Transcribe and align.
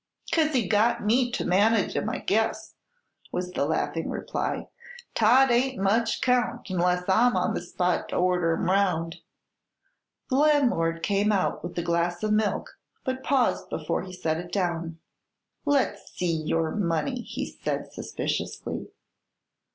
"'Cause 0.31 0.53
he 0.53 0.67
got 0.67 1.05
me 1.05 1.29
to 1.31 1.45
manage 1.45 1.95
him, 1.95 2.09
I 2.09 2.17
guess," 2.17 2.73
was 3.31 3.51
the 3.51 3.65
laughing 3.67 4.09
reply. 4.09 4.67
"Todd 5.13 5.51
ain't 5.51 5.79
much 5.79 6.21
'count 6.21 6.65
'nless 6.69 7.03
I'm 7.07 7.37
on 7.37 7.53
the 7.53 7.61
spot 7.61 8.09
to 8.09 8.15
order 8.15 8.53
him 8.53 8.65
'round." 8.65 9.17
The 10.31 10.37
landlord 10.37 11.03
came 11.03 11.31
out 11.31 11.61
with 11.63 11.75
the 11.75 11.83
glass 11.83 12.23
of 12.23 12.31
milk 12.33 12.79
but 13.05 13.21
paused 13.21 13.69
before 13.69 14.01
he 14.01 14.11
set 14.13 14.39
it 14.39 14.51
down. 14.51 14.97
"Let's 15.65 16.11
see 16.11 16.33
your 16.33 16.71
money," 16.71 17.21
he 17.21 17.45
said 17.45 17.93
suspiciously. 17.93 18.87